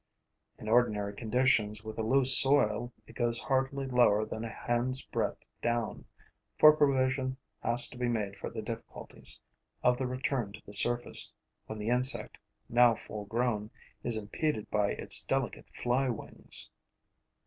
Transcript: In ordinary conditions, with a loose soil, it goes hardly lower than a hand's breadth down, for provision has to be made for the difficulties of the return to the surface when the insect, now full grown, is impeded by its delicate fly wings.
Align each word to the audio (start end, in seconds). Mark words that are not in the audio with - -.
In 0.57 0.67
ordinary 0.67 1.13
conditions, 1.13 1.83
with 1.83 1.99
a 1.99 2.01
loose 2.01 2.35
soil, 2.35 2.91
it 3.05 3.13
goes 3.13 3.39
hardly 3.39 3.85
lower 3.85 4.25
than 4.25 4.43
a 4.43 4.49
hand's 4.49 5.03
breadth 5.03 5.43
down, 5.61 6.05
for 6.57 6.75
provision 6.75 7.37
has 7.61 7.87
to 7.91 7.99
be 7.99 8.07
made 8.07 8.35
for 8.39 8.49
the 8.49 8.63
difficulties 8.63 9.39
of 9.83 9.99
the 9.99 10.07
return 10.07 10.53
to 10.53 10.61
the 10.65 10.73
surface 10.73 11.31
when 11.67 11.77
the 11.77 11.89
insect, 11.89 12.39
now 12.67 12.95
full 12.95 13.25
grown, 13.25 13.69
is 14.03 14.17
impeded 14.17 14.71
by 14.71 14.89
its 14.89 15.23
delicate 15.23 15.69
fly 15.69 16.09
wings. 16.09 16.71